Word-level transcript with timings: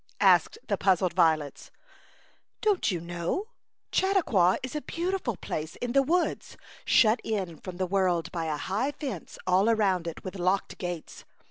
asked 0.23 0.57
the 0.67 0.79
puzzled 0.79 1.13
violets." 1.13 1.69
Don't 2.61 2.89
you 2.89 2.99
know? 2.99 3.49
Chautauqua 3.91 4.57
is 4.63 4.75
a 4.75 4.81
beautiful 4.81 5.37
place 5.37 5.75
in 5.75 5.91
the 5.91 6.01
woods, 6.01 6.57
shut 6.85 7.21
in 7.23 7.59
from 7.59 7.77
the 7.77 7.85
world 7.85 8.31
by 8.31 8.45
a 8.45 8.57
high 8.57 8.93
fence 8.93 9.37
all 9.45 9.69
around 9.69 10.07
it, 10.07 10.23
with 10.23 10.39
locked 10.39 10.79
gates. 10.79 11.23